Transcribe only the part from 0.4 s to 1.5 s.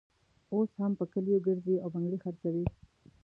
اوس هم په کلیو